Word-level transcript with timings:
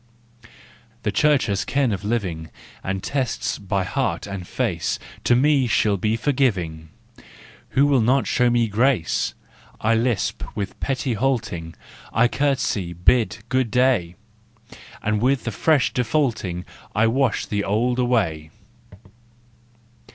The 1.03 1.11
Church 1.11 1.45
has 1.45 1.63
ken 1.63 1.91
of 1.91 2.03
living, 2.03 2.49
And 2.83 3.03
tests 3.03 3.59
by 3.59 3.83
heart 3.83 4.25
and 4.25 4.47
face. 4.47 4.97
To 5.25 5.35
me 5.35 5.67
she'll 5.67 5.95
be 5.95 6.15
forgiving! 6.17 6.89
Who 7.77 7.85
will 7.85 8.01
not 8.01 8.25
show 8.25 8.49
me 8.49 8.67
grace? 8.67 9.35
I 9.79 9.93
lisp 9.93 10.41
with 10.55 10.79
pretty 10.79 11.13
halting, 11.13 11.75
I 12.11 12.27
curtsey, 12.27 12.93
bid" 12.93 13.43
good 13.49 13.69
day," 13.69 14.15
And 15.03 15.21
with 15.21 15.43
the 15.43 15.51
fresh 15.51 15.93
defaulting 15.93 16.65
I 16.95 17.05
wash 17.05 17.45
the 17.45 17.63
old 17.63 17.99
away! 17.99 18.49